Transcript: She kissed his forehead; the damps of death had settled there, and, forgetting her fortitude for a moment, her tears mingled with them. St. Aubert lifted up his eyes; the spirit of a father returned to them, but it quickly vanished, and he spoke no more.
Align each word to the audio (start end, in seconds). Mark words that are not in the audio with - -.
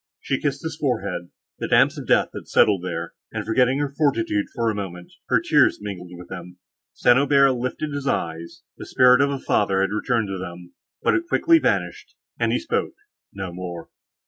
She 0.19 0.41
kissed 0.41 0.63
his 0.63 0.75
forehead; 0.77 1.29
the 1.59 1.67
damps 1.67 1.95
of 1.95 2.07
death 2.07 2.29
had 2.33 2.47
settled 2.47 2.81
there, 2.83 3.13
and, 3.31 3.45
forgetting 3.45 3.77
her 3.77 3.93
fortitude 3.95 4.47
for 4.55 4.71
a 4.71 4.75
moment, 4.75 5.11
her 5.27 5.39
tears 5.39 5.77
mingled 5.79 6.09
with 6.17 6.27
them. 6.27 6.57
St. 6.95 7.19
Aubert 7.19 7.51
lifted 7.51 7.91
up 7.91 7.93
his 7.93 8.07
eyes; 8.07 8.63
the 8.77 8.87
spirit 8.87 9.21
of 9.21 9.29
a 9.29 9.37
father 9.37 9.77
returned 9.77 10.29
to 10.29 10.39
them, 10.39 10.73
but 11.03 11.13
it 11.13 11.27
quickly 11.29 11.59
vanished, 11.59 12.15
and 12.39 12.51
he 12.51 12.57
spoke 12.57 12.95
no 13.31 13.53
more. 13.53 13.91